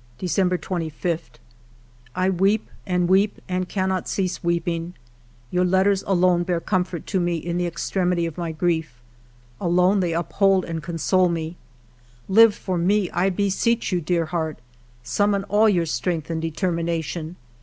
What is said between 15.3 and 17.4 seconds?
all your strength and determination.